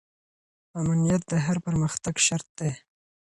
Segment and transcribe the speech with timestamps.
[0.79, 2.71] امنیت د هر پرمختګ شرط دی.